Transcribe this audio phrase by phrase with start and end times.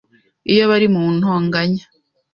[0.51, 1.83] iyo bari mu ntonganya,